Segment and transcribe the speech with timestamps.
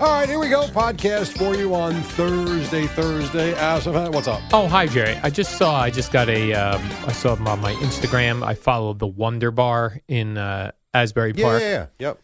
[0.00, 0.62] All right, here we go.
[0.68, 2.86] Podcast for you on Thursday.
[2.86, 3.52] Thursday.
[3.54, 4.40] As what's up?
[4.50, 5.14] Oh, hi, Jerry.
[5.22, 8.42] I just saw, I just got a, um, I saw them on my Instagram.
[8.42, 11.60] I followed the Wonder Bar in uh, Asbury Yeah, Park.
[11.60, 11.86] yeah, yeah.
[11.98, 12.20] Yep.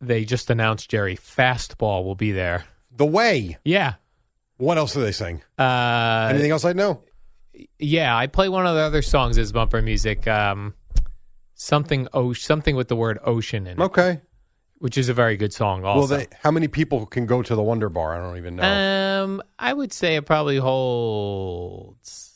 [0.00, 2.64] They just announced, Jerry, Fastball will be there.
[2.96, 3.58] The way.
[3.64, 3.94] Yeah.
[4.58, 5.42] What else do they sing?
[5.58, 7.02] Uh, Anything else I know?
[7.80, 10.28] yeah, I play one of the other songs as bumper music.
[10.28, 10.74] Um,
[11.54, 14.20] something, oh, something with the word ocean in it, Okay.
[14.82, 15.98] Which is a very good song also.
[16.16, 18.14] Well, they, how many people can go to the Wonder Bar?
[18.14, 18.62] I don't even know.
[19.24, 22.30] Um, I would say it probably holds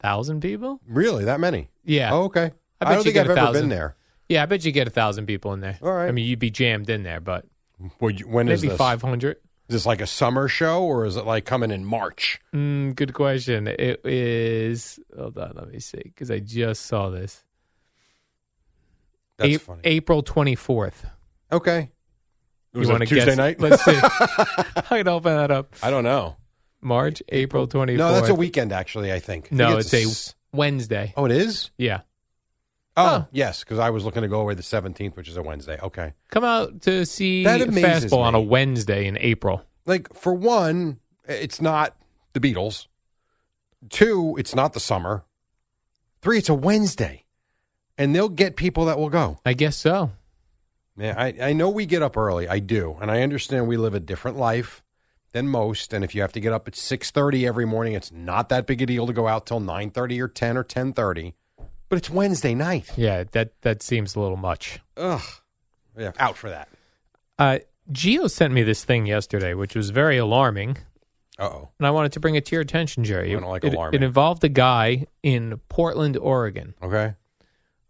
[0.00, 0.80] thousand people.
[0.88, 1.68] really, that many?
[1.84, 2.50] Yeah, Oh, okay.
[2.80, 3.62] I I, don't you think get I've ever thousand.
[3.62, 3.96] been there.
[4.28, 4.42] yeah.
[4.42, 5.78] I bet you get a thousand people in there.
[5.82, 6.08] All right.
[6.08, 7.46] I mean, you'd be jammed in there, but
[8.00, 9.36] Well, you- when is maybe five hundred.
[9.68, 12.38] Is this like a summer show or is it like coming in March?
[12.54, 13.66] Mm, good question.
[13.66, 14.98] It is.
[15.16, 17.42] Hold on, let me see, because I just saw this.
[19.38, 19.80] That's A- funny.
[19.84, 21.06] April twenty fourth.
[21.52, 21.90] Okay.
[22.72, 23.36] Was you it want to Tuesday guess?
[23.36, 23.60] night?
[23.60, 23.96] Let's see.
[23.96, 25.74] I can open that up.
[25.82, 26.36] I don't know.
[26.80, 28.08] March, April twenty fourth.
[28.10, 29.12] No, that's a weekend actually.
[29.12, 29.48] I think.
[29.52, 31.12] I No, think it's, s- a Wednesday.
[31.16, 31.70] Oh, it is.
[31.78, 32.00] Yeah,
[32.96, 33.24] Oh, Huh.
[33.32, 35.78] yes, because I was looking to go away the seventeenth, which is a Wednesday.
[35.82, 36.12] Okay.
[36.30, 38.40] come out to see That amazes fastball on a.
[38.40, 39.62] Wednesday in April.
[39.86, 41.96] like for one, it's not
[42.34, 42.86] the Beatles.
[43.88, 45.24] Two, it's not the summer.
[46.22, 47.24] Three, it's a Wednesday,
[47.98, 49.38] and they'll get people that will go.
[49.44, 50.10] I guess so.
[50.96, 52.48] Yeah, I, I know we get up early.
[52.48, 54.82] I do, and I understand we live a different life
[55.32, 55.92] than most.
[55.92, 58.66] And if you have to get up at six thirty every morning, it's not that
[58.66, 61.34] big a deal to go out till nine thirty or ten or ten thirty.
[61.88, 62.90] But it's Wednesday night.
[62.96, 64.80] Yeah, that that seems a little much.
[64.96, 65.20] Ugh.
[65.98, 66.68] Yeah, out for that.
[67.38, 67.58] Uh,
[67.92, 70.76] Gio sent me this thing yesterday, which was very alarming,
[71.38, 71.68] Uh oh.
[71.78, 73.30] and I wanted to bring it to your attention, Jerry.
[73.34, 74.00] I don't like it, alarming.
[74.00, 77.14] it involved a guy in Portland, Oregon, Okay.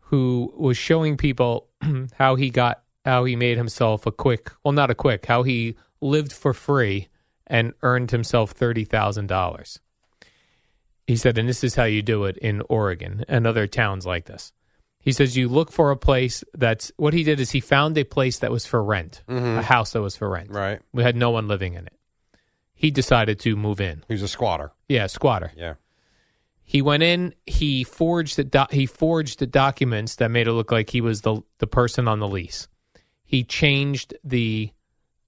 [0.00, 1.68] who was showing people
[2.18, 5.76] how he got how he made himself a quick, well, not a quick, how he
[6.00, 7.08] lived for free
[7.46, 9.80] and earned himself thirty thousand dollars.
[11.06, 14.24] He said, and this is how you do it in Oregon and other towns like
[14.24, 14.52] this.
[15.00, 18.04] He says you look for a place that's what he did is he found a
[18.04, 19.58] place that was for rent, mm-hmm.
[19.58, 20.50] a house that was for rent.
[20.50, 20.80] Right.
[20.94, 21.92] We had no one living in it.
[22.72, 24.02] He decided to move in.
[24.08, 24.72] He was a squatter.
[24.88, 25.52] Yeah, squatter.
[25.54, 25.74] Yeah.
[26.62, 27.34] He went in.
[27.44, 31.20] He forged the do- he forged the documents that made it look like he was
[31.20, 32.68] the the person on the lease.
[33.24, 34.70] He changed the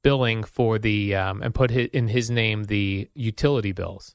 [0.03, 4.15] billing for the um, and put hi in his name the utility bills.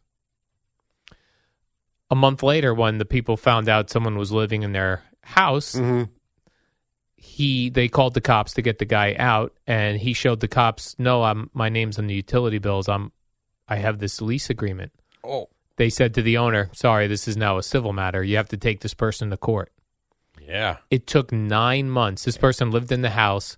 [2.09, 6.11] A month later, when the people found out someone was living in their house, Mm-hmm.
[7.15, 10.95] he they called the cops to get the guy out, and he showed the cops,
[10.99, 12.89] "No, I'm my name's on the utility bills.
[12.89, 13.11] I'm
[13.67, 14.91] I have this lease agreement."
[15.23, 15.49] Oh.
[15.77, 18.23] they said to the owner, "Sorry, this is now a civil matter.
[18.23, 19.71] You have to take this person to court."
[20.41, 20.77] Yeah.
[20.89, 22.25] It took nine months.
[22.25, 23.57] This person lived in the house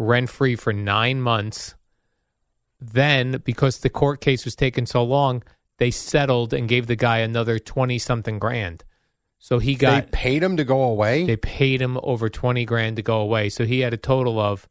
[0.00, 1.74] rent free for nine months.
[2.80, 5.42] Then, because the court case was taking so long,
[5.78, 8.84] they settled and gave the guy another twenty something grand.
[9.38, 11.24] So he got they paid him to go away.
[11.24, 13.48] they paid him over 20 grand to go away.
[13.48, 14.68] So he had a total of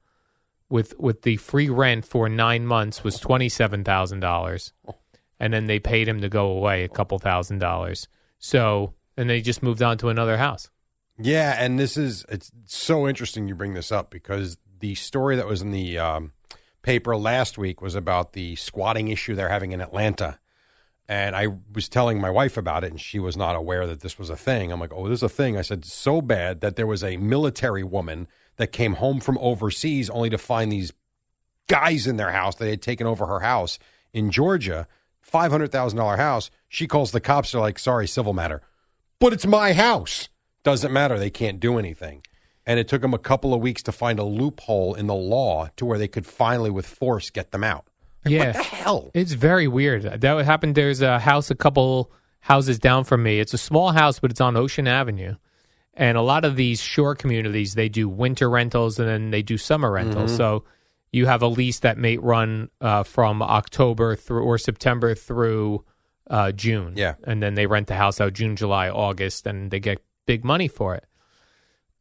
[0.70, 4.72] with with the free rent for 9 months was $27,000.
[5.40, 8.08] And then they paid him to go away a couple thousand dollars.
[8.38, 10.70] So, and they just moved on to another house.
[11.18, 15.48] Yeah, and this is it's so interesting you bring this up because the story that
[15.48, 16.32] was in the um,
[16.82, 20.40] paper last week was about the squatting issue they're having in Atlanta,
[21.08, 24.18] And I was telling my wife about it, and she was not aware that this
[24.18, 24.72] was a thing.
[24.72, 25.58] I'm like, oh, this is a thing.
[25.58, 28.28] I said, so bad that there was a military woman
[28.58, 30.94] that came home from overseas only to find these
[31.68, 32.56] guys in their house.
[32.56, 33.80] They had taken over her house
[34.14, 34.88] in Georgia,
[35.32, 36.52] $500,000 house.
[36.68, 37.52] She calls the cops.
[37.52, 38.62] They're like, sorry, civil matter.
[39.20, 40.30] But it's my house.
[40.64, 41.18] Doesn't matter.
[41.18, 42.24] They can't do anything.
[42.70, 45.70] And it took them a couple of weeks to find a loophole in the law
[45.78, 47.88] to where they could finally, with force, get them out.
[48.24, 48.46] Like, Yeah.
[48.46, 49.12] What the hell?
[49.16, 50.04] It's very weird.
[50.04, 50.76] That happened.
[50.76, 52.12] There's a house a couple
[52.42, 53.40] houses down from me.
[53.40, 55.36] It's a small house, but it's on Ocean Avenue.
[55.96, 59.58] And a lot of these shore communities, they do winter rentals and then they do
[59.58, 60.36] summer rentals.
[60.38, 60.64] So
[61.12, 65.84] you have a lease that may run uh, from October through or September through
[66.30, 66.94] uh, June.
[66.96, 67.16] Yeah.
[67.24, 70.68] And then they rent the house out June, July, August, and they get big money
[70.68, 71.06] for it.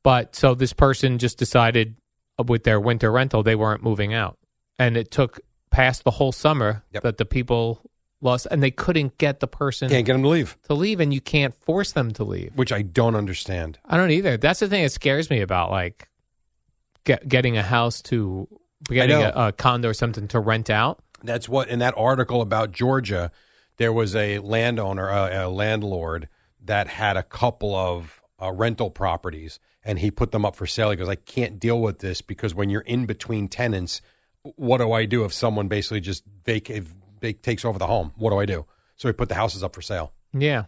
[0.08, 1.96] But so this person just decided
[2.40, 4.38] uh, with their winter rental, they weren't moving out.
[4.78, 5.38] And it took
[5.70, 7.02] past the whole summer Yep.
[7.02, 7.82] that the people
[8.22, 11.12] lost, and they couldn't get the person Can't get them to leave, to leave, and
[11.12, 12.52] you can't force them to leave.
[12.55, 13.78] which I don't understand.
[13.84, 14.38] I don't either.
[14.38, 16.08] That's the thing that scares me about like
[17.04, 18.49] get, getting a house to
[18.84, 21.02] getting a, a condo or something to rent out.
[21.22, 23.31] That's what in that article about Georgia,
[23.76, 26.31] there was a landowner, a, a landlord
[26.64, 30.90] that had a couple of uh, rental properties, and he put them up for sale.
[30.90, 34.02] He goes, "I can't deal with this because when you're in between tenants,
[34.43, 36.69] what do I do if someone basically just vac-
[37.23, 38.12] vac- takes over the home?
[38.17, 40.12] What do I do?" So he put the houses up for sale.
[40.35, 40.64] Yeah,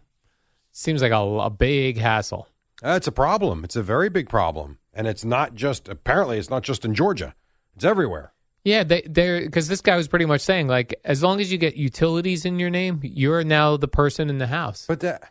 [0.72, 2.48] seems like a, a big hassle.
[2.80, 3.62] That's a problem.
[3.62, 7.34] It's a very big problem, and it's not just apparently it's not just in Georgia.
[7.76, 8.32] It's everywhere.
[8.64, 11.58] Yeah, they they're because this guy was pretty much saying like as long as you
[11.58, 14.86] get utilities in your name, you're now the person in the house.
[14.88, 15.30] But that,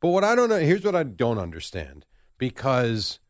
[0.00, 2.06] but what I don't know, here's what I don't understand
[2.40, 3.20] because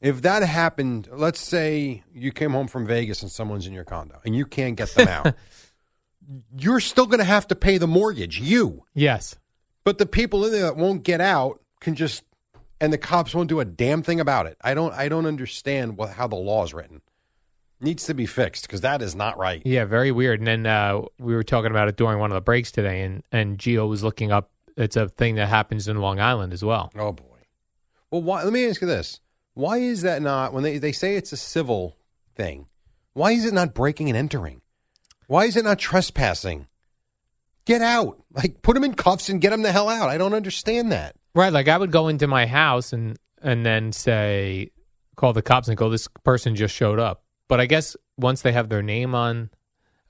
[0.00, 4.20] if that happened, let's say you came home from Vegas and someone's in your condo
[4.24, 5.34] and you can't get them out,
[6.56, 8.84] you're still going to have to pay the mortgage, you.
[8.94, 9.34] yes,
[9.82, 12.22] But the people in there that won't get out can just,
[12.80, 14.58] and the cops won't do a damn thing about it.
[14.60, 17.00] I don't, I don't understand what, how the law is written.
[17.80, 19.60] Needs to be fixed because that is not right.
[19.64, 20.40] Yeah, very weird.
[20.40, 23.22] And then uh, we were talking about it during one of the breaks today, and
[23.30, 24.50] and Gio was looking up.
[24.78, 26.90] It's a thing that happens in Long Island as well.
[26.96, 27.35] Oh boy.
[28.16, 29.20] Well, why, let me ask you this:
[29.52, 31.96] Why is that not when they they say it's a civil
[32.34, 32.66] thing?
[33.12, 34.62] Why is it not breaking and entering?
[35.26, 36.66] Why is it not trespassing?
[37.66, 38.22] Get out!
[38.32, 40.08] Like put them in cuffs and get them the hell out.
[40.08, 41.16] I don't understand that.
[41.34, 44.70] Right, like I would go into my house and and then say,
[45.16, 47.22] call the cops and go, this person just showed up.
[47.48, 49.50] But I guess once they have their name on,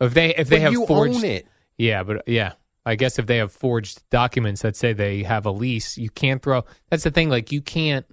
[0.00, 1.46] if they if they But have you forged, own it.
[1.76, 2.52] yeah, but yeah,
[2.86, 6.42] I guess if they have forged documents that say they have a lease, you can't
[6.42, 6.64] throw.
[6.88, 7.28] That's the thing.
[7.28, 8.06] Like you can't.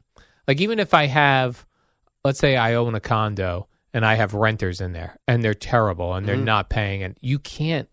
[0.47, 1.65] Like even if I have,
[2.25, 6.13] let's say I own a condo and I have renters in there and they're terrible
[6.15, 6.45] and they're Mm-hmm.
[6.45, 7.87] not paying, and you can't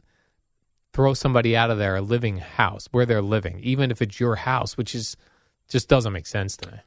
[0.92, 4.76] throw somebody out of their living house where they're living, even if it's your house,
[4.76, 5.16] which is
[5.68, 6.78] just doesn't make sense to me.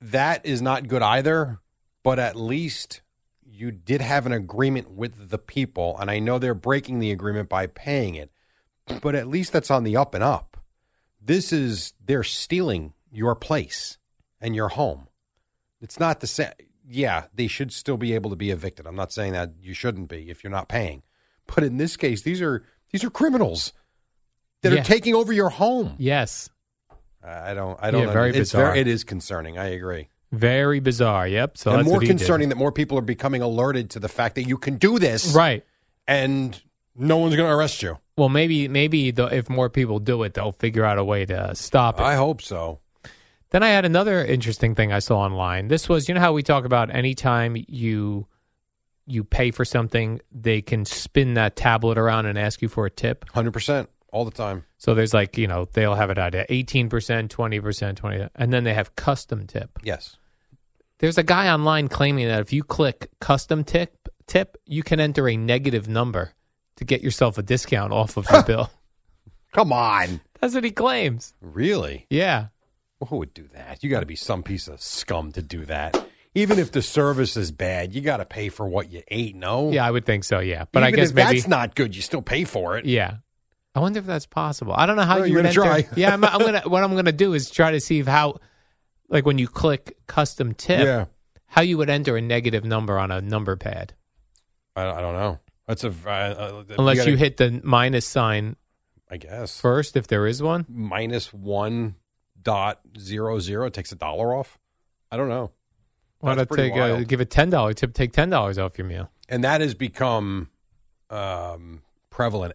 [0.00, 1.58] That is not good either.
[2.04, 3.02] But at least
[3.44, 7.48] you did have an agreement with the people, and I know they're breaking the agreement
[7.48, 8.31] by paying it.
[9.00, 10.56] But at least that's on the up and up.
[11.20, 13.98] This is they're stealing your place
[14.40, 15.08] and your home.
[15.80, 16.50] It's not the same.
[16.88, 18.86] Yeah, they should still be able to be evicted.
[18.86, 21.02] I'm not saying that you shouldn't be if you're not paying.
[21.54, 23.72] But in this case, these are these are criminals
[24.62, 24.80] that Yeah.
[24.80, 25.94] are taking over your home.
[25.98, 26.50] Yes,
[27.24, 27.78] I don't.
[27.80, 28.08] I don't.
[28.08, 28.66] Yeah, very it's bizarre.
[28.66, 28.80] very.
[28.80, 29.58] It is concerning.
[29.58, 30.08] I agree.
[30.32, 31.28] very bizarre.
[31.28, 31.58] Yep.
[31.58, 32.08] So and that's more did.
[32.08, 35.34] concerning that more people are becoming alerted to the fact that you can do this,
[35.34, 35.64] right?
[36.08, 36.60] And
[36.96, 37.98] no one's going to arrest you.
[38.16, 41.54] Well, maybe maybe the, if more people do it, they'll figure out a way to
[41.54, 42.02] stop it.
[42.02, 42.80] I hope so.
[43.50, 45.68] Then I had another interesting thing I saw online.
[45.68, 48.26] This was, you know how we talk about anytime you
[49.06, 52.90] you pay for something, they can spin that tablet around and ask you for a
[52.90, 53.24] tip.
[53.30, 54.64] Hundred percent all the time.
[54.78, 58.74] So there's like, you know, they'll have it at 18%, 20%, 20 and then they
[58.74, 59.78] have custom tip.
[59.82, 60.16] Yes.
[60.98, 65.28] There's a guy online claiming that if you click custom tip tip, you can enter
[65.28, 66.32] a negative number
[66.76, 68.70] to get yourself a discount off of your bill.
[69.52, 70.20] Come on.
[70.40, 71.34] That's what he claims.
[71.40, 72.06] Really?
[72.10, 72.46] Yeah.
[72.98, 73.82] Well, who would do that?
[73.84, 76.06] You got to be some piece of scum to do that.
[76.34, 79.36] Even if the service is bad, you got to pay for what you ate.
[79.36, 79.70] No.
[79.70, 80.64] Yeah, I would think so, yeah.
[80.72, 82.86] But I Even guess if maybe that's not good, you still pay for it.
[82.86, 83.16] Yeah.
[83.74, 84.72] I wonder if that's possible.
[84.74, 85.88] I don't know how Well, you you're would gonna enter.
[85.90, 85.96] try.
[85.96, 86.62] yeah, I'm, I'm gonna.
[86.66, 88.38] What I'm gonna do is try to see if how,
[89.08, 91.04] like when you click custom tip, Yeah.
[91.46, 93.94] how you would enter a negative number on a number pad,
[94.76, 95.38] I, I don't know.
[95.66, 95.88] That's a.
[96.04, 98.56] Uh, uh, unless you, gotta- hit the minus sign
[99.10, 100.64] I guess first, if there is one.
[100.68, 101.96] minus one
[102.40, 104.58] dot zero zero takes a dollar off.
[105.10, 105.50] I don't know.
[106.20, 107.92] Why not take a, give a ten dollar tip?
[107.94, 109.10] Take ten dollars off your meal.
[109.28, 110.48] and that has become
[111.10, 112.54] um, prevalent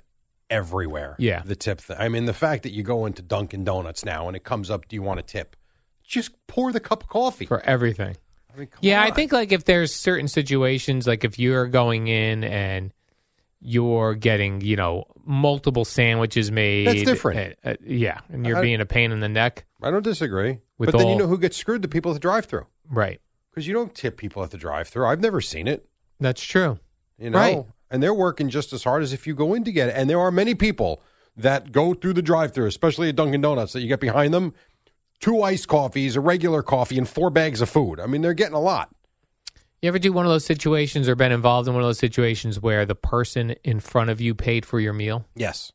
[0.50, 1.16] everywhere.
[1.20, 1.42] Yeah.
[1.46, 1.98] The tip thing.
[2.00, 4.88] I mean, the fact that you go into Dunkin' Donuts now and it comes up,
[4.88, 5.56] do you want a tip?
[6.04, 7.46] Just pour the cup of coffee.
[7.46, 8.16] for everything.
[8.56, 12.44] I mean, Yeah, I think like if there's certain situations, like if you're going in
[12.46, 12.94] and
[13.60, 16.88] you're getting, you know, multiple sandwiches made.
[16.88, 17.58] That's different.
[17.64, 19.66] uh, uh, yeah, and you're I- being a pain in the neck.
[19.82, 20.60] I don't disagree.
[20.78, 21.82] With but then you know who gets screwed?
[21.82, 22.68] The people at the drive through.
[22.90, 23.20] Right.
[23.52, 25.08] Because you don't tip people at the drive through.
[25.08, 25.88] I've never seen it.
[26.20, 26.80] That's true.
[27.18, 27.38] You know?
[27.40, 27.66] Right.
[27.90, 29.96] And they're working just as hard as if you go in to get it.
[29.96, 31.02] And there are many people
[31.36, 34.54] that go through the drive through, especially at Dunkin' Donuts, that you get behind them
[35.20, 38.00] two iced coffees, a regular coffee, and four bags of food.
[38.00, 38.94] I mean, they're getting a lot.
[39.88, 42.60] You ever do one of those situations or been involved in one of those situations
[42.60, 45.26] where the person in front of you paid for your meal?
[45.34, 45.72] Yes.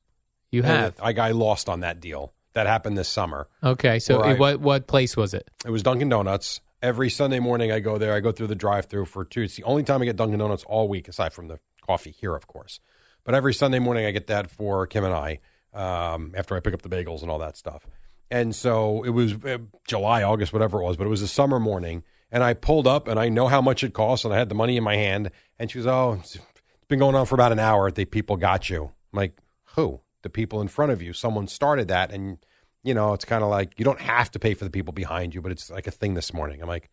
[0.51, 1.01] You have.
[1.03, 2.35] I, I lost on that deal.
[2.53, 3.49] That happened this summer.
[3.65, 5.51] Okay, so Where I- what what place was it?
[5.65, 6.61] It was Dunkin' Donuts.
[6.83, 8.13] Every Sunday morning, I go there.
[8.13, 9.41] I go through the drive-through for two.
[9.45, 12.35] It's the only time I get Dunkin' Donuts all week, aside from the coffee here,
[12.35, 12.81] of course.
[13.25, 15.39] But every Sunday morning, I get that for Kim and I
[15.73, 17.87] um, after I pick up the bagels and all that stuff.
[18.31, 19.57] And so it was uh,
[19.89, 22.03] July, August, whatever it was, but it was a summer morning.
[22.33, 24.55] And I pulled up, and I know how much it costs, and I had the
[24.55, 25.31] money in my hand.
[25.59, 27.91] And she goes, "Oh, it's it's been going on for about an hour.
[27.91, 29.39] The people got you." I'm like,
[29.77, 30.01] "Who?
[30.23, 31.13] The people in front of you?
[31.13, 32.39] Someone started that." And
[32.83, 35.35] you know, it's kind of like you don't have to pay for the people behind
[35.35, 36.61] you, but it's like a thing this morning.
[36.61, 36.91] I'm like,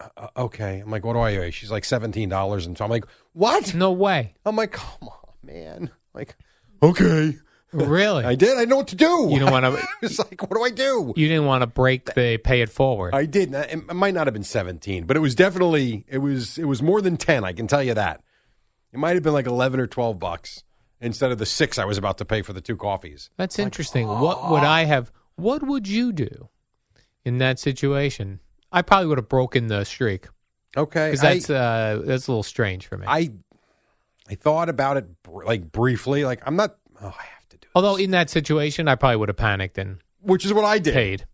[0.00, 0.80] uh, okay.
[0.80, 1.50] I'm like, what do I owe?
[1.50, 3.74] She's like seventeen dollars, and so I'm like, what?
[3.74, 4.34] No way.
[4.44, 5.90] I'm like, come on, man.
[6.14, 6.36] Like,
[6.82, 7.36] okay,
[7.74, 8.24] Really?
[8.24, 8.56] I did.
[8.56, 9.28] I know what to do.
[9.30, 9.86] You don't want to.
[10.02, 11.12] it's like, what do I do?
[11.16, 13.14] You didn't want to break the pay it forward.
[13.14, 13.52] I did.
[13.54, 16.82] It it might not have been seventeen, but it was definitely it was it was
[16.82, 17.44] more than ten.
[17.44, 18.22] I can tell you that.
[18.92, 20.62] It might have been like eleven or twelve bucks
[21.00, 23.28] instead of the six I was about to pay for the two coffees.
[23.36, 24.06] That's interesting.
[24.06, 25.10] What would I have?
[25.36, 26.48] What would you do
[27.24, 28.40] in that situation?
[28.70, 30.28] I probably would have broken the streak
[30.76, 33.04] Okay, because I- that's uh, that's a little strange for me.
[33.08, 33.30] I
[34.28, 36.24] I thought about it br- like briefly.
[36.24, 36.76] Like I'm not.
[37.02, 37.14] Oh,
[37.74, 37.88] I have to do.
[37.88, 40.94] Although in that situation, I probably would have panicked and which is what I did.
[40.94, 41.26] paid.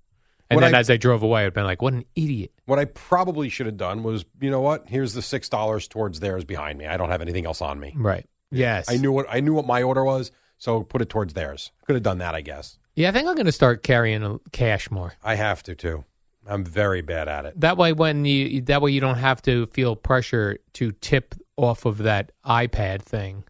[0.49, 2.81] And What then I- as I drove away, I'd been like, "What an idiot!" What
[2.81, 4.89] I probably should have done was, you know what?
[4.89, 6.87] Here's the six dollars towards theirs behind me.
[6.87, 7.93] I don't have anything else on me.
[7.97, 8.29] Right?
[8.51, 8.91] Yes.
[8.91, 11.71] I knew what I knew what my order was, so put it towards theirs.
[11.87, 12.79] Could have done that, I guess.
[12.97, 15.13] Yeah, I think I'm going to start carrying uh, cash more.
[15.23, 16.05] I have to too.
[16.49, 17.61] I'm very bad at it.
[17.61, 21.85] That way, when you that way you don't have to feel pressure to tip off
[21.85, 23.45] of that iPad thing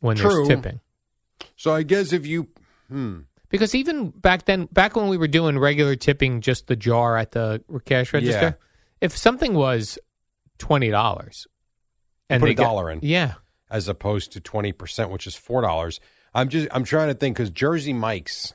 [0.00, 0.46] when True.
[0.46, 0.80] there's tipping.
[1.56, 2.48] So I guess if you,
[2.88, 7.16] hmm, Because even back then, back when we were doing regular tipping, just the jar
[7.16, 8.66] at the cash register, Yeah.
[9.00, 9.98] if something was
[10.58, 11.46] twenty dollars,
[12.28, 13.00] and put they a got- dollar in.
[13.02, 13.34] yeah,
[13.70, 16.00] as opposed to twenty percent, which is four dollars.
[16.34, 18.52] I'm just I'm trying to think because Jersey Mike's,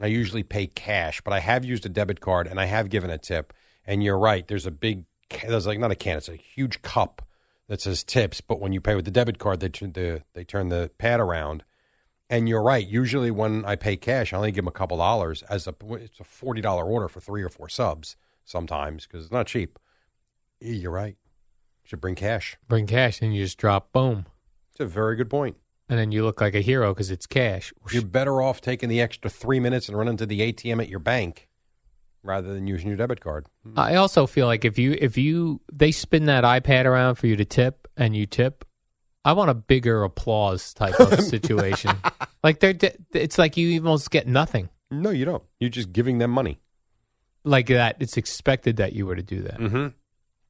[0.00, 3.10] I usually pay cash, but I have used a debit card and I have given
[3.10, 3.52] a tip.
[3.86, 4.46] And you're right.
[4.46, 7.20] There's a big, ca- there's like not a can, it's a huge cup
[7.68, 8.40] that says tips.
[8.40, 11.20] But when you pay with the debit card, they turn the they turn the pad
[11.20, 11.64] around.
[12.32, 12.84] And you're right.
[12.86, 15.42] Usually when I pay cash, I only give them a couple dollars.
[15.50, 19.32] As a it's a forty dollar order for three or four subs sometimes because it's
[19.32, 19.78] not cheap.
[20.60, 21.16] Yeah, you're right.
[21.84, 22.56] Should bring cash.
[22.68, 24.26] bring cash and you just drop, boom,
[24.70, 25.56] It's a very good point.
[25.88, 27.72] and then you look like a hero because it's cash.
[27.92, 31.00] You're better off taking the extra three minutes and running to the ATM at your
[31.00, 31.48] bank
[32.22, 33.46] rather than using your debit card.
[33.76, 37.36] I also feel like if you if you they spin that iPad around for you
[37.36, 38.64] to tip and you tip,
[39.24, 41.92] I want a bigger applause type of situation.
[42.42, 42.74] like they're
[43.12, 45.42] it's like you almost get nothing No, you don't.
[45.60, 46.60] You're just giving them money.
[47.44, 47.96] like that.
[48.00, 49.58] It's expected that you were to do that.
[49.58, 49.88] Mm-hmm.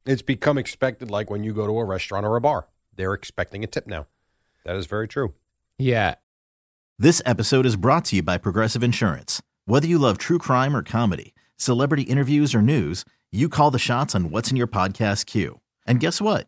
[0.05, 2.67] It's become expected like when you go to a restaurant or a bar.
[2.95, 4.07] They're expecting a tip now.
[4.65, 5.33] That is very true.
[5.77, 6.15] Yeah,
[6.99, 9.41] This episode is brought to you by Progressive Insurance.
[9.65, 14.13] Whether you love true crime or comedy, celebrity interviews or news, you call the shots
[14.13, 15.59] on what's in your podcast queue.
[15.87, 16.47] And guess what?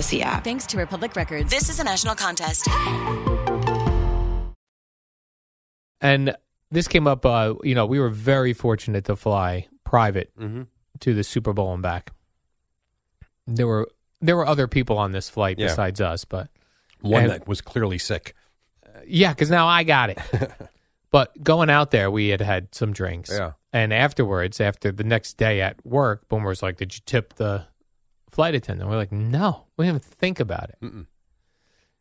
[0.21, 0.43] app.
[0.43, 1.49] Thanks to Republic Records.
[1.49, 2.67] This is a national contest.
[5.99, 6.35] And
[6.71, 7.25] this came up.
[7.25, 10.63] Uh, you know, we were very fortunate to fly private Mm-hmm.
[11.01, 12.11] to the Super Bowl and back.
[13.47, 13.87] There were
[14.21, 15.67] there were other people on this flight Yeah.
[15.67, 16.49] besides us, but
[17.01, 18.35] One And- that was clearly sick.
[19.07, 20.19] yeah, because now I got it.
[21.11, 23.31] but going out there, we had had some drinks.
[23.31, 23.53] Yeah.
[23.73, 27.65] And afterwards, after the next day at work, Boomer was like, "Did you tip the
[28.31, 31.07] flight attendant?" We're like, "No, we didn't even think about it." Mm-mm.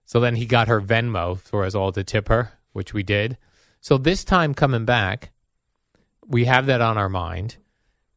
[0.05, 3.39] So then he got her Venmo for us all to tip her, which we did.
[3.81, 5.31] So this time coming back,
[6.27, 7.57] we have that on our mind.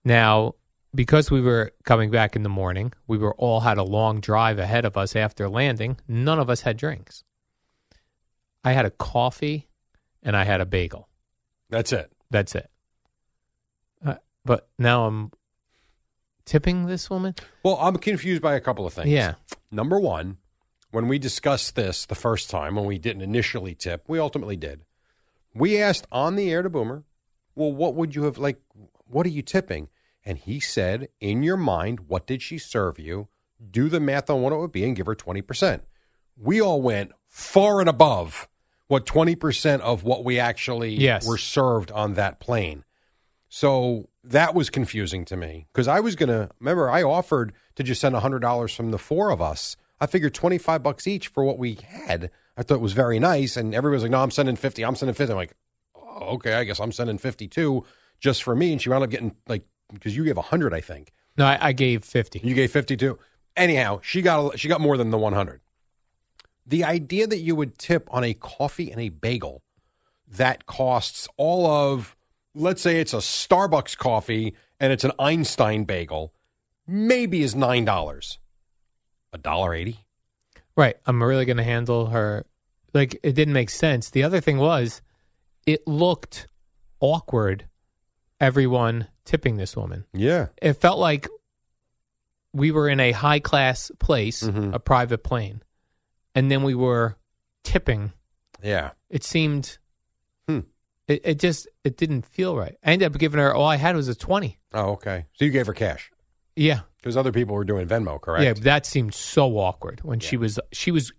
[0.04, 0.56] Now,
[0.96, 4.60] because we were coming back in the morning, we were all had a long drive
[4.60, 5.98] ahead of us after landing.
[6.08, 7.24] None of us had drinks.
[8.64, 9.68] I had a coffee
[10.22, 11.10] and I had a bagel.
[11.70, 12.12] That's it.
[12.30, 12.70] That's it.
[14.06, 14.16] Uh,
[14.46, 15.32] but now I'm
[16.46, 17.36] tipping this woman.
[17.64, 19.10] Well, I'm confused by a couple of things.
[19.10, 19.36] Yeah.
[19.72, 20.38] Number one,
[20.92, 24.82] when we discussed this the first time, when we didn't initially tip, we ultimately did.
[25.54, 27.04] We asked on the air to Boomer,
[27.56, 28.60] well, what would you have, like,
[29.08, 29.90] what are you tipping?
[30.26, 33.28] And he said, in your mind, what did she serve you?
[33.72, 35.82] Do the math on what it would be and give her 20%.
[36.38, 38.48] We all went far and above
[38.88, 41.28] what 20% of what we actually Yes.
[41.28, 42.84] were served on that plane.
[43.56, 47.84] So that was confusing to me because I was going to remember I offered to
[47.84, 49.78] just send $100 from the four of us.
[50.02, 52.32] I figured 25 bucks each for what we had.
[52.58, 53.56] I thought it was very nice.
[53.56, 54.84] And everybody was like, no, I'm sending 50.
[54.84, 55.34] I'm sending 50.
[55.34, 55.54] I'm like,
[55.96, 57.86] oh, okay, I guess I'm sending 52
[58.20, 58.72] just for me.
[58.72, 61.12] And she wound up getting like, because you gave 100, I think.
[61.38, 62.42] No, I, I gave 50.
[62.44, 63.20] You gave 52.
[63.56, 65.62] Anyhow, she got she got more than the 100.
[66.66, 69.62] The idea that you would tip on a coffee and a bagel
[70.28, 72.16] that costs all of
[72.56, 76.34] let's say it's a Starbucks coffee and it's an Einstein bagel
[76.86, 78.38] maybe is $9.
[79.32, 80.00] A dollar 80?
[80.76, 80.98] Right.
[81.06, 82.44] I'm really going to handle her.
[82.94, 84.10] Like, it didn't make sense.
[84.10, 85.02] The other thing was,
[85.66, 86.48] it looked
[87.00, 87.68] awkward,
[88.42, 90.06] everyone tipping this woman.
[90.14, 90.48] Yeah.
[90.62, 91.28] It felt like
[92.54, 94.74] we were in a high class place, Mhm.
[94.74, 95.64] a private plane,
[96.36, 97.16] and then we were
[97.64, 98.12] tipping.
[98.62, 98.92] Yeah.
[99.10, 99.78] It seemed,
[100.48, 100.60] Hmm.
[101.08, 102.76] It, it just, it didn't feel right.
[102.84, 104.58] I ended up giving her, all I had was a 20.
[104.74, 105.26] Oh, okay.
[105.34, 106.12] So you gave her cash
[106.56, 106.82] Yeah.
[106.98, 108.44] because other people were doing Venmo, correct?
[108.44, 111.12] Yeah, that seemed so awkward when she was she was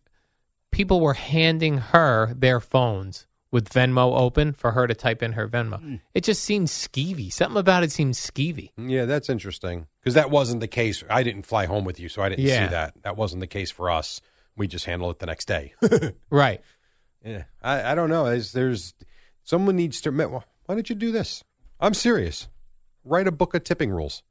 [0.70, 5.46] people were handing her their phones with Venmo open for her to type in her
[5.46, 5.78] Venmo.
[5.78, 5.94] Hmm.
[6.14, 7.32] It just seemed skeevy.
[7.32, 8.70] Something about it seemed skeevy.
[8.76, 11.04] Yeah, that's interesting because that wasn't the case.
[11.08, 12.66] I didn't fly home with you, so I didn't Yeah.
[12.66, 12.94] see that.
[13.02, 14.20] That wasn't the case for us.
[14.56, 15.74] We just handled it the next day.
[16.30, 16.60] Right.
[17.24, 18.24] yeah, I, I don't know.
[18.24, 18.94] There's, there's
[19.44, 20.10] someone needs to.
[20.10, 20.42] Why
[20.74, 21.44] don't you do this?
[21.80, 22.48] I'm serious.
[23.04, 24.22] Write a book of tipping rules.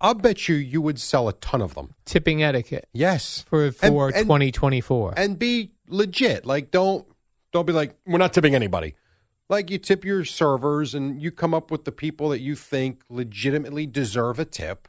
[0.00, 1.94] I'll bet you you would sell a ton of them.
[2.06, 5.14] Tipping etiquette Yes, for for And- and- 2024.
[5.16, 6.46] and be legit.
[6.46, 7.06] Like don't
[7.52, 8.94] don't be like we're not tipping anybody.
[9.50, 13.02] Like you tip your servers and you come up with the people that you think
[13.10, 14.86] legitimately deserve a tip,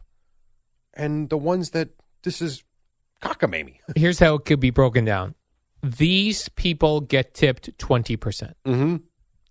[0.93, 1.89] and the ones that
[2.23, 2.63] this is
[3.21, 3.77] cockamamie.
[3.95, 5.33] Here's how it could be broken down.
[5.83, 8.53] These people get tipped 20%.
[8.65, 8.97] Mm-hmm.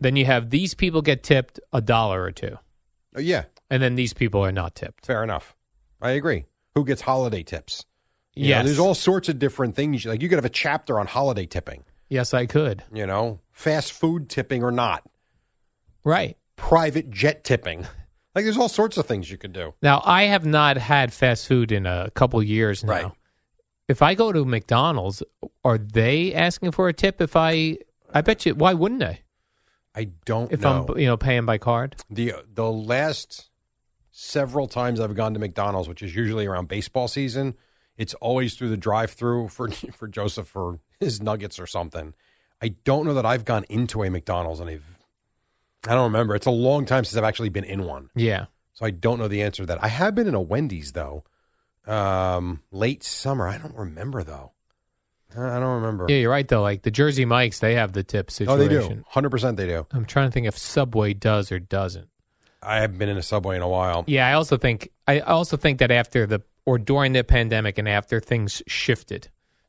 [0.01, 2.57] Then you have these people get tipped a dollar or two.
[3.17, 5.07] Uh, yeah, And then these people are not tipped.
[5.07, 5.55] fair enough.
[6.01, 6.45] I agree.
[6.75, 7.85] Who gets holiday tips?
[8.35, 10.07] You know, there's all sorts of different things.
[10.07, 11.85] Like you could have a chapter on holiday tipping.
[12.09, 12.83] Yes, I could.
[12.93, 15.03] You know, fast food tipping or not,
[16.05, 16.37] Right.
[16.57, 17.87] private jet tipping.
[18.33, 19.75] Like there's all sorts of things you could do.
[19.83, 22.91] Now, I have not had fast food in a couple years now.
[22.93, 23.07] Right.
[23.89, 25.21] If I go to McDonald's,
[25.65, 27.21] are they asking for a tip?
[27.21, 27.79] If I,
[28.15, 29.23] I bet you, why wouldn't they?
[29.95, 30.87] I don't If know.
[30.89, 31.97] I'm, you know, paying by card.
[32.09, 33.51] the the last
[34.11, 37.55] several times I've gone to McDonald's, which is usually around baseball season,
[37.97, 42.15] it's always through the drive-through for for Joseph for his nuggets or something.
[42.63, 44.99] I don't know that I've gone into a McDonald's and I've
[45.89, 46.35] I don't remember.
[46.35, 48.47] It's a long time since I've actually been in one, Yeah.
[48.75, 49.83] so I don't know the answer to that.
[49.83, 51.25] I have been in a Wendy's though,
[51.87, 53.49] um, late summer.
[53.49, 54.53] I don't remember though.
[55.37, 56.07] I I don't remember.
[56.09, 56.63] Yeah, you're right though.
[56.63, 58.61] Like the Jersey Mikes, they have the tip situation.
[58.61, 58.89] oh, situation.
[58.89, 59.05] they do.
[59.09, 59.87] Hundred percent, they do.
[59.93, 62.09] I'm trying to think if Subway does or doesn't.
[62.63, 64.05] I haven't been in a subway in a while.
[64.07, 67.89] Yeah, I also think I also think that after the or during the pandemic and
[67.89, 69.29] after things shifted,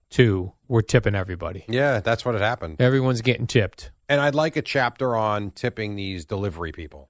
[0.09, 1.65] too, we're tipping everybody.
[1.67, 2.81] Yeah, that's what had happened.
[2.81, 3.91] Everyone's getting tipped.
[4.07, 7.09] And I'd like a chapter on tipping these delivery people,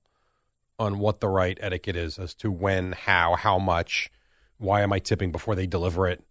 [0.78, 4.12] on what the right etiquette is as to when, how, how much,
[4.60, 6.24] why am I tipping before they deliver it?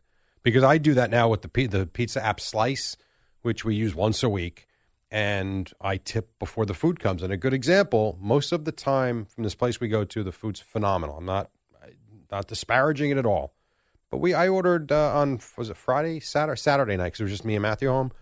[0.43, 2.97] Because I do that now with the the pizza app Slice,
[3.43, 4.67] which we use once a week,
[5.11, 7.23] and I tip before the food comes.
[7.23, 10.33] And a good example, most of the time from this place we go to, the
[10.33, 11.17] food's phenomenal.
[11.19, 11.51] I'm not
[12.31, 13.55] not disparaging it at all,
[14.11, 17.33] but we I ordered uh, on was it Friday, Saturday, Saturday night because it was
[17.33, 18.13] just me and Matthew home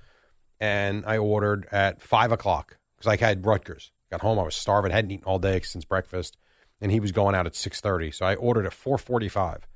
[0.60, 3.92] and I ordered at five o'clock because I had Rutgers.
[4.10, 6.36] Got home, I was starving, hadn't eaten all day since breakfast,
[6.80, 8.10] and he was going out at six thirty.
[8.10, 9.66] So I ordered at four forty-five.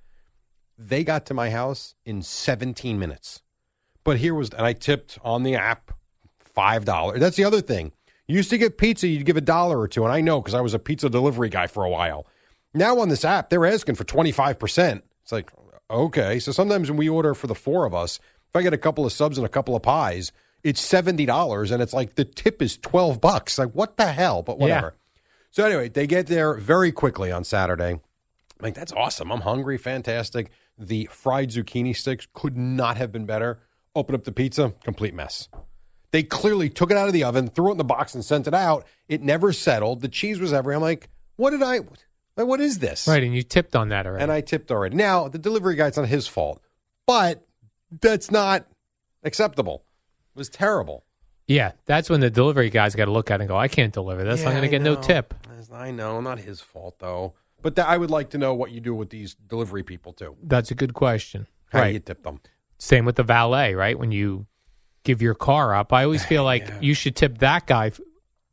[0.86, 3.42] They got to my house in seventeen minutes.
[4.04, 5.92] But here was, and I tipped on the app
[6.40, 7.20] five dollars.
[7.20, 7.92] That's the other thing.
[8.26, 10.54] You used to get pizza, you'd give a dollar or two, and I know because
[10.54, 12.26] I was a pizza delivery guy for a while.
[12.74, 15.04] Now on this app, they're asking for twenty five percent.
[15.22, 15.52] It's like
[15.90, 16.38] okay.
[16.38, 18.18] So sometimes when we order for the four of us,
[18.48, 20.32] if I get a couple of subs and a couple of pies,
[20.64, 23.58] it's seventy dollars, and it's like the tip is twelve bucks.
[23.58, 24.42] Like what the hell?
[24.42, 24.94] But whatever.
[25.50, 27.92] So anyway, they get there very quickly on Saturday.
[27.92, 28.00] I'm
[28.60, 29.30] like that's awesome.
[29.30, 29.76] I'm hungry.
[29.78, 30.50] Fantastic.
[30.78, 33.61] The fried zucchini sticks could not have been better.
[33.94, 35.48] Open up the pizza, complete mess.
[36.12, 38.46] They clearly took it out of the oven, threw it in the box, and sent
[38.46, 38.87] it out.
[39.08, 40.00] It never settled.
[40.00, 40.76] The cheese was everywhere.
[40.76, 41.80] I'm like, what did I?
[42.37, 43.06] Like, what is this?
[43.06, 44.22] Right, and you tipped on that already.
[44.22, 44.96] And I tipped already.
[44.96, 46.62] Now the delivery guy's not his fault,
[47.06, 47.46] but
[48.00, 48.66] that's not
[49.22, 49.85] acceptable.
[50.35, 51.04] It was terrible.
[51.46, 53.92] yeah, that's when the delivery guys got to look at it and go, I can't
[53.92, 54.40] deliver this.
[54.44, 55.35] I'm going to get no tip.
[55.72, 57.35] I know, not his fault though.
[57.62, 60.37] But th- I would like to know what you do with these delivery people too.
[60.42, 61.46] That's a good question.
[61.70, 61.94] How right.
[61.94, 62.40] you tip them?
[62.79, 63.98] Same with the valet, right?
[63.98, 64.46] When you
[65.05, 68.01] give your car up, I always feel like you should tip that guy f-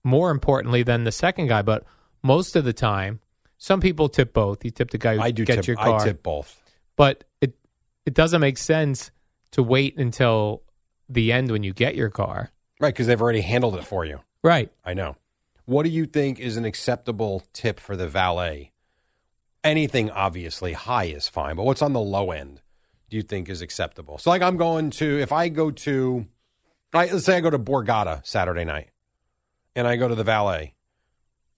[0.04, 1.62] more importantly than the second guy.
[1.62, 1.84] But
[2.24, 3.20] most of the time,
[3.58, 4.64] some people tip both.
[4.64, 5.68] You tip the guy who I do gets tip.
[5.68, 6.62] your car, I tip both.
[6.96, 7.56] but it
[8.06, 9.12] it doesn't make sense
[9.52, 10.64] to wait until
[11.10, 12.52] the end when you get your car.
[12.80, 14.20] Right, because they've already handled it for you.
[14.44, 14.72] Right.
[14.86, 15.18] I know.
[15.66, 18.72] What do you think is an acceptable tip for the valet?
[19.64, 22.62] Anything obviously high is fine, but what's on the low end
[23.10, 24.18] do you think is acceptable?
[24.18, 26.26] So, like, I'm going to, if I go to,
[26.94, 28.90] right, let's say I go to Borgata Saturday night
[29.76, 30.76] and I go to the valet,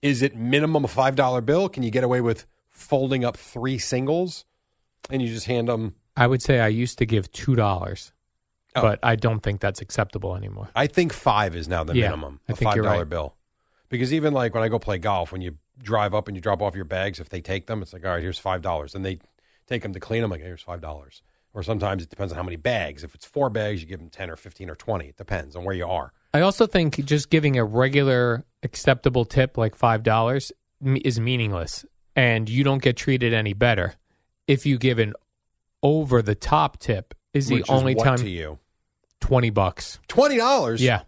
[0.00, 1.68] is it minimum a $5 bill?
[1.68, 4.44] Can you get away with folding up three singles
[5.10, 5.94] and you just hand them?
[6.16, 8.12] I would say I used to give two dollars,
[8.74, 8.80] Oh.
[8.82, 10.70] but I don't think that's acceptable anymore.
[10.74, 13.08] I think five is now the Yeah, minimum, I a think $5 you're right.
[13.08, 13.36] bill.
[13.90, 16.62] Because even like when I go play golf, when you drive up and you drop
[16.62, 18.94] off your bags, if they take them, it's like, all right, here's $5.
[18.94, 19.18] And they
[19.66, 21.20] take them to clean them, like, here's $5.
[21.54, 23.04] Or sometimes it depends on how many bags.
[23.04, 25.08] If it's four bags, you give them 10 or 15 or 20.
[25.08, 26.12] It depends on where you are.
[26.32, 30.50] I also think just giving a regular acceptable tip like five dollars
[30.82, 31.84] is meaningless,
[32.16, 33.96] and you don't get treated any better
[34.48, 35.12] if you give an
[35.82, 37.12] over the top tip.
[37.34, 38.58] Is the Which only what time to you.
[39.20, 39.98] twenty bucks?
[40.08, 40.80] $20?
[40.80, 41.02] Yeah,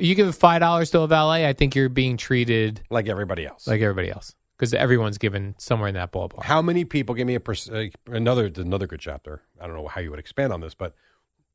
[0.00, 1.46] you give five dollars to a valet.
[1.46, 3.66] I think you're being treated Like everybody else.
[3.66, 6.42] like everybody else because everyone's given somewhere in that ballpark.
[6.44, 9.42] how many people, give me a pers- uh, another, another good chapter.
[9.60, 10.94] I don't know how you would expand on this, but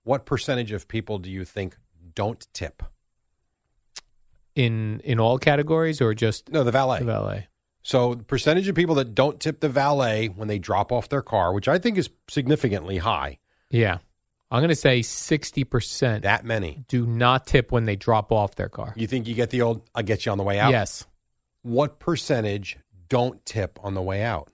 [0.03, 1.77] what percentage of people do you think
[2.15, 2.81] don't tip?
[4.55, 6.99] in in all categories or just No, the valet.
[6.99, 7.47] the valet?
[7.83, 11.21] So the percentage of people that don't tip the valet when they drop off their
[11.21, 13.37] car, which I think is significantly high,
[13.69, 13.97] Yeah,
[14.51, 16.83] I'm going to say sixty percent that many.
[16.87, 18.93] do not tip when they drop off their car.
[18.95, 20.71] You think you get the old "I'll get you on the way out"?
[20.71, 21.05] Yes.
[21.63, 22.77] What percentage
[23.09, 24.49] don't tip on the way out?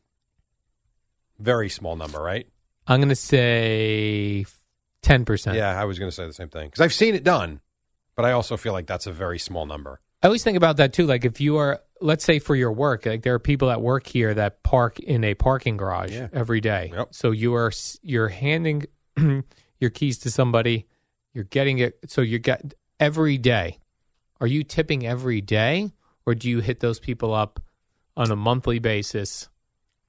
[1.40, 2.48] Very small number, right?
[2.88, 4.46] I'm going to say
[5.04, 5.56] 10%.
[5.56, 7.62] Yeah, I was going to say the same thing because I've seen it done,
[8.16, 10.00] but I also feel like that's a very small number.
[10.24, 11.06] I always think about that too.
[11.08, 14.06] Like if you are, let's say for your work, like there are people that work
[14.08, 16.28] here that park in a parking garage Yeah.
[16.32, 16.92] every day.
[16.94, 17.08] Yep.
[17.12, 17.72] So you are,
[18.04, 18.86] you're handing
[19.82, 20.88] your keys to somebody,
[21.34, 22.00] you're getting it.
[22.08, 23.80] So you get every day.
[24.40, 25.92] Are you tipping every day
[26.26, 27.60] or do you hit those people up
[28.16, 29.50] on a monthly basis?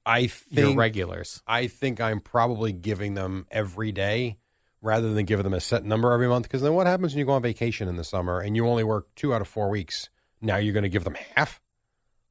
[0.05, 1.43] I Your regulars.
[1.47, 4.39] I think I'm probably giving them every day
[4.81, 6.45] rather than giving them a set number every month.
[6.45, 8.85] Because then what happens when you go on vacation in the summer and you only
[8.85, 10.11] work two out of four weeks?
[10.41, 11.61] Now you're going to give them half?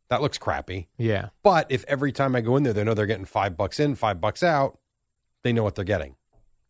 [0.10, 0.90] That looks crappy.
[0.98, 1.30] Yeah.
[1.44, 3.96] But if every time I go in there, they know they're getting five bucks in,
[3.96, 4.78] five bucks out,
[5.44, 6.16] they know what they're getting.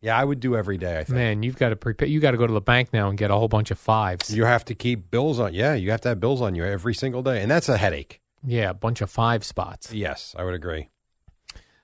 [0.02, 1.16] Yeah, I would do every day, I think.
[1.16, 2.08] Man, you've got to prepare.
[2.08, 4.34] You got to go to the bank now and get a whole bunch of fives.
[4.34, 5.54] You have to keep bills on.
[5.54, 7.40] Yeah, you have to have bills on you every single day.
[7.40, 8.20] And that's a headache.
[8.44, 9.92] yeah, a bunch of five spots.
[9.94, 10.88] Yes, I would agree.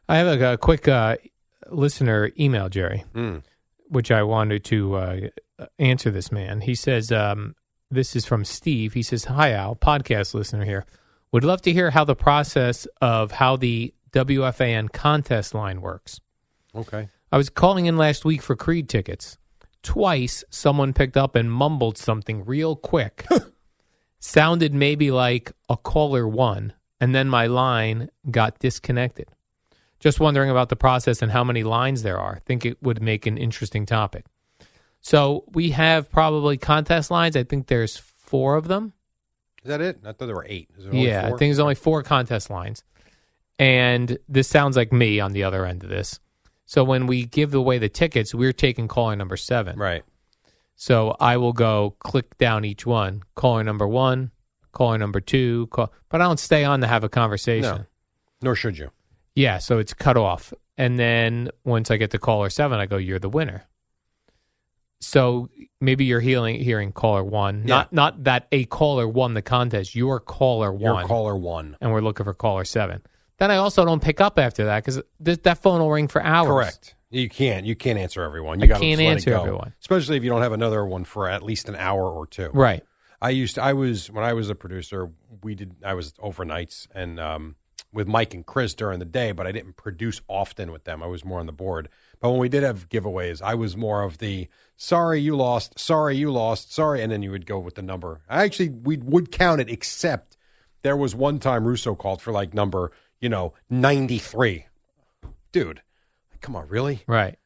[0.08, 1.16] I have a, a quick uh,
[1.70, 3.42] listener email, Jerry, Mm.
[3.88, 5.20] which I wanted to uh,
[5.78, 6.62] answer this man.
[6.62, 7.54] He says, um,
[7.90, 8.94] This is from Steve.
[8.94, 10.84] He says, Hi, Al, podcast listener here.
[11.30, 16.20] Would love to hear how the process of how the WFAN contest line works.
[16.74, 17.10] Okay.
[17.30, 19.38] I was calling in last week for Creed tickets.
[19.82, 23.26] Twice, someone picked up and mumbled something real quick.
[24.18, 29.28] Sounded maybe like a caller one, and then my line got disconnected.
[30.00, 32.40] Just wondering about the process and how many lines there are.
[32.46, 34.24] Think it would make an interesting topic.
[35.00, 37.36] So we have probably contest lines.
[37.36, 38.92] I think there's four of them.
[39.62, 39.98] Is that it?
[40.04, 40.68] I thought there were eight.
[40.76, 42.84] Is there only Yeah, I think there's only four contest lines.
[43.58, 46.20] And this sounds like me on the other end of this.
[46.70, 49.78] So when we give away the tickets, we're taking caller number seven.
[49.78, 50.04] right.
[50.76, 53.22] So I will go click down each one.
[53.34, 54.30] Caller number one,
[54.72, 57.78] caller number two, call, but I don't stay on to have a conversation.
[57.78, 57.84] No.
[58.42, 58.90] Nor should you.
[59.34, 60.52] Yeah, so it's cut off.
[60.76, 63.64] And then once I get to caller seven, I go, You're the winner.
[65.00, 65.48] So
[65.80, 67.60] maybe you're hearing, hearing caller one.
[67.66, 67.74] Yeah.
[67.76, 69.94] Not not that a caller won the contest.
[69.94, 70.80] Your caller one.
[71.00, 71.76] Your caller one.
[71.80, 73.02] and we're looking for caller seven.
[73.38, 76.22] Then I also don't pick up after that because th- that phone will ring for
[76.22, 76.48] hours.
[76.48, 76.94] Correct.
[77.10, 77.64] You can't.
[77.64, 78.60] You can't answer everyone.
[78.60, 79.40] You got can't let it answer go.
[79.40, 79.74] everyone.
[79.80, 82.50] especially if you don't have another one for at least an hour or two.
[82.52, 82.84] Right.
[83.20, 83.54] I used.
[83.54, 85.10] To, I was when I was a producer.
[85.42, 85.76] We did.
[85.84, 87.56] I was overnights and um,
[87.92, 91.02] with Mike and Chris during the day, but I didn't produce often with them.
[91.02, 91.88] I was more on the board.
[92.20, 96.16] But when we did have giveaways, I was more of the sorry you lost, sorry
[96.16, 98.20] you lost, sorry, and then you would go with the number.
[98.28, 100.36] I actually we would count it, except
[100.82, 104.66] there was one time Russo called for like number you know ninety three.
[105.52, 105.82] Dude,
[106.40, 107.02] come on, really?
[107.06, 107.38] Right.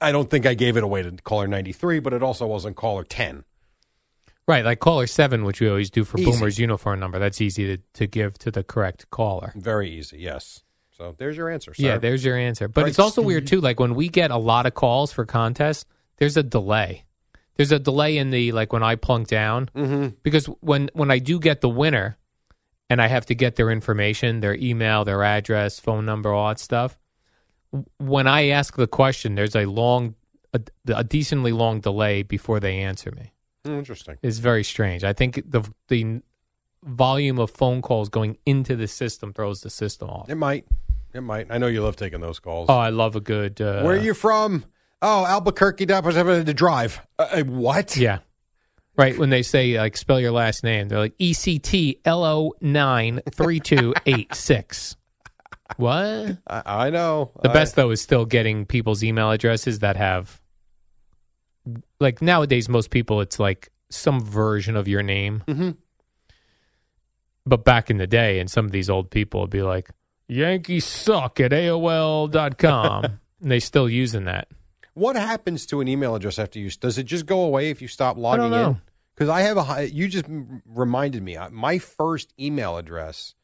[0.00, 2.76] I don't think I gave it away to caller ninety three, but it also wasn't
[2.76, 3.44] caller ten.
[4.46, 4.64] Right.
[4.64, 6.30] Like caller seven, which we always do for Easy.
[6.30, 7.18] Boomer's uniform number.
[7.18, 9.52] That's easy to, to give to the correct caller.
[9.54, 10.62] Very easy, yes.
[10.96, 11.74] So there's your answer.
[11.74, 11.82] Sir.
[11.82, 12.66] Yeah, there's your answer.
[12.66, 13.60] But Right, it's also weird too.
[13.60, 15.84] Like when we get a lot of calls for contests,
[16.16, 17.04] there's a delay.
[17.56, 20.14] There's a delay in the like when I plunk down Mm-hmm.
[20.22, 22.16] because when when I do get the winner,
[22.90, 26.58] and I have to get their information, their email, their address, phone number, all that
[26.58, 26.96] stuff.
[27.98, 30.14] When I ask the question, there's a long,
[30.54, 33.32] a, a decently long delay before they answer me.
[33.64, 34.16] Interesting.
[34.22, 35.04] It's very strange.
[35.04, 36.22] I think the the
[36.82, 40.30] volume of phone calls going into the system throws the system off.
[40.30, 40.66] It might.
[41.12, 41.48] It might.
[41.50, 42.66] I know you love taking those calls.
[42.70, 43.60] Oh, I love a good.
[43.60, 44.64] Uh, Where are you from?
[45.02, 45.86] Oh, Albuquerque.
[45.86, 47.00] That was having to drive.
[47.18, 47.96] Uh, uh, what?
[47.96, 48.18] Yeah.
[48.98, 52.24] Right when they say like spell your last name, they're like E C T L
[52.24, 54.96] O nine three two eight six.
[55.76, 56.38] What?
[56.48, 57.30] I, I know.
[57.42, 60.40] The I- best though is still getting people's email addresses that have
[62.00, 65.44] like nowadays most people it's like some version of your name.
[65.46, 65.76] Mhm.
[67.46, 69.90] But back in the day and some of these old people would be like
[70.26, 73.04] Yankees suck at AOL.com.
[73.42, 74.48] and they still using that.
[74.94, 76.68] What happens to an email address after you?
[76.70, 78.80] Does it just go away if you stop logging in?
[79.18, 79.90] Because I have a.
[79.90, 80.26] You just
[80.64, 81.36] reminded me.
[81.50, 83.34] My first email address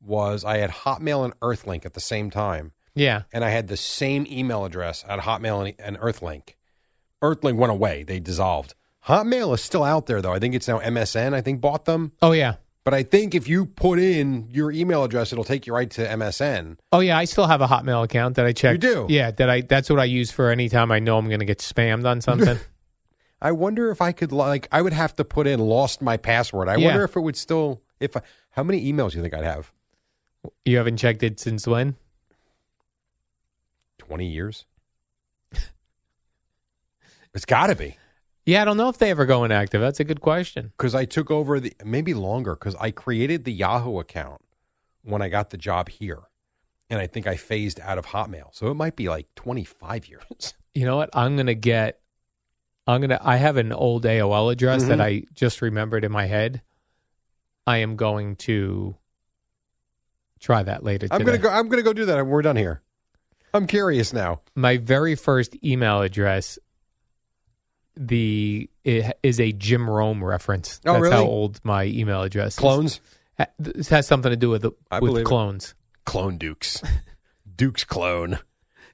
[0.00, 3.22] was I had Hotmail and Earthlink at the same time, Yeah.
[3.32, 6.50] and I had the same email address at Hotmail and, and Earthlink.
[7.22, 8.74] Earthlink went away; they dissolved.
[9.08, 10.32] Hotmail is still out there, though.
[10.32, 11.34] I think it's now MSN.
[11.34, 12.56] I think bought them, Oh yeah.
[12.84, 16.06] but I think if you put in your email address, it'll take you right to
[16.06, 16.76] MSN.
[16.92, 18.72] Oh yeah, I still have a Hotmail account that I check.
[18.74, 19.06] You do?
[19.08, 21.46] Yeah, that I that's what I use for any time I know I'm going to
[21.46, 22.58] get spammed on something.
[23.40, 26.68] I wonder if I could like I would have to put in lost my password.
[26.68, 26.86] I Yeah.
[26.86, 29.72] wonder if it would still if I, how many emails do you think I'd have?
[30.64, 31.96] you haven't checked it since when?
[33.98, 34.64] 20 years?
[37.34, 37.96] it's got to be
[38.44, 39.80] Yeah, I don't know if they ever go inactive.
[39.80, 40.72] That's a good question.
[40.78, 44.42] cuz I took over the maybe longer cuz I created the Yahoo account
[45.02, 46.22] when I got the job here.
[46.88, 48.54] And I think I phased out of Hotmail.
[48.54, 50.54] So it might be like 25 years.
[50.74, 51.10] You know what?
[51.14, 52.00] I'm going to get
[52.86, 55.00] I'm to I have an old AOL address that mm-hmm.
[55.02, 56.62] I just remembered in my head.
[57.66, 58.96] I am going to
[60.38, 61.32] try that later I'm today.
[61.32, 62.26] to go I'm going to go do that.
[62.26, 62.82] We're done here.
[63.52, 64.42] I'm curious now.
[64.54, 66.58] My very first email address
[67.96, 70.80] the it is a Jim Rome reference.
[70.84, 71.16] Oh, That's really?
[71.16, 72.58] how old my email address is.
[72.58, 73.00] Clones,
[73.58, 75.28] This has something to do with I with believe it.
[75.28, 75.74] clones.
[76.04, 76.82] clone Dukes.
[77.56, 78.38] Duke's clone.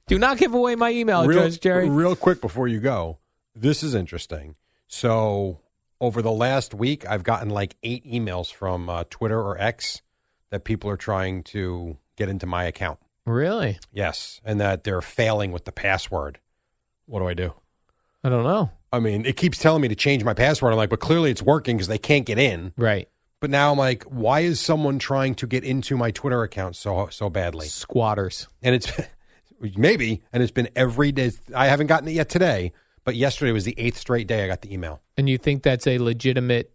[0.07, 1.89] Do not give away my email real, address, Jerry.
[1.89, 3.19] Real quick before you go,
[3.55, 4.55] this is interesting.
[4.87, 5.59] So
[5.99, 10.01] over the last week, I've gotten like eight emails from uh, Twitter or X
[10.49, 12.99] that people are trying to get into my account.
[13.25, 13.79] Really?
[13.91, 16.39] Yes, and that they're failing with the password.
[17.05, 17.53] What do I do?
[18.23, 18.69] I don't know.
[18.91, 20.71] I mean, it keeps telling me to change my password.
[20.71, 22.73] I'm like, but clearly it's working because they can't get in.
[22.77, 23.09] Right.
[23.39, 27.07] But now I'm like, why is someone trying to get into my Twitter account so
[27.11, 27.67] so badly?
[27.67, 28.47] Squatters.
[28.61, 28.91] and it's
[29.77, 31.31] maybe, and it's been every day.
[31.55, 34.61] I haven't gotten it yet today, but yesterday was the eighth straight day I got
[34.61, 35.01] the email.
[35.17, 36.71] And you think that's a legitimate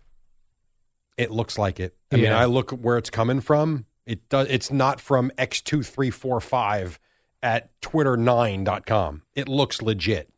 [1.16, 1.96] It looks like it.
[2.12, 3.86] I mean, I look where it's coming from.
[4.06, 4.46] It does.
[4.48, 6.98] It's not from X two three four five
[7.42, 9.22] at twitter9.com.
[9.34, 10.30] It looks legit.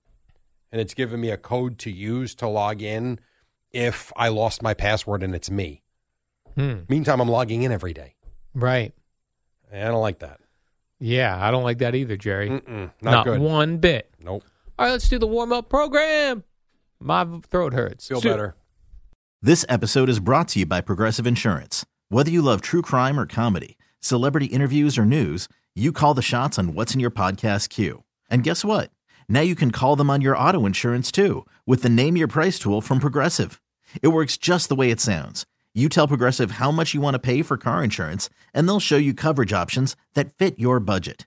[0.73, 3.19] And it's giving me a code to use to log in
[3.73, 5.83] if I lost my password and it's me.
[6.57, 6.81] Hmm.
[6.89, 8.15] Meantime, I'm logging in every day.
[8.55, 8.93] Right.
[9.73, 10.41] I don't like that.
[10.99, 12.51] Yeah, I don't like that either, Jerry.
[12.51, 13.41] Mm-mm, not, good.
[13.41, 14.11] one bit.
[14.23, 14.45] Nope.
[14.81, 16.43] All right, let's do the warm up program.
[17.01, 18.09] My throat hurts.
[18.09, 18.57] Feel Stu- better.
[19.43, 21.85] This episode is brought to you by Progressive Insurance.
[22.09, 26.59] Whether you love true crime or comedy, celebrity interviews or news, you call the shots
[26.59, 28.05] on what's in your podcast queue.
[28.31, 28.91] And guess what?
[29.29, 32.59] Now you can call them on your auto insurance too with the Name Your Price
[32.59, 33.61] tool from Progressive.
[34.03, 35.45] It works just the way it sounds.
[35.75, 38.97] You tell Progressive how much you want to pay for car insurance, and they'll show
[38.97, 41.27] you coverage options that fit your budget.